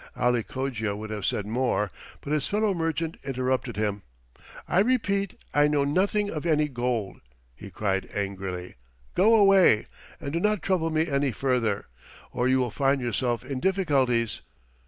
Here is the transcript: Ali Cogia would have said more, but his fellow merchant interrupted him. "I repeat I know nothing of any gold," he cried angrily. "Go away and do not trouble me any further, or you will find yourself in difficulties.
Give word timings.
Ali 0.15 0.41
Cogia 0.41 0.95
would 0.95 1.11
have 1.11 1.27
said 1.27 1.45
more, 1.45 1.91
but 2.21 2.33
his 2.33 2.47
fellow 2.47 2.73
merchant 2.73 3.17
interrupted 3.23 3.77
him. 3.77 4.01
"I 4.67 4.79
repeat 4.79 5.35
I 5.53 5.67
know 5.67 5.83
nothing 5.83 6.27
of 6.31 6.43
any 6.43 6.67
gold," 6.69 7.21
he 7.53 7.69
cried 7.69 8.09
angrily. 8.11 8.77
"Go 9.13 9.35
away 9.35 9.85
and 10.19 10.33
do 10.33 10.39
not 10.39 10.63
trouble 10.63 10.89
me 10.89 11.05
any 11.07 11.31
further, 11.31 11.85
or 12.31 12.47
you 12.47 12.57
will 12.57 12.71
find 12.71 12.99
yourself 12.99 13.45
in 13.45 13.59
difficulties. 13.59 14.41